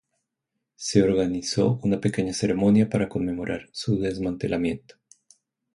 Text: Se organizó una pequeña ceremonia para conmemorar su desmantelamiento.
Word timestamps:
Se 0.77 1.03
organizó 1.03 1.79
una 1.83 2.01
pequeña 2.01 2.33
ceremonia 2.33 2.89
para 2.89 3.07
conmemorar 3.07 3.69
su 3.71 3.99
desmantelamiento. 3.99 4.95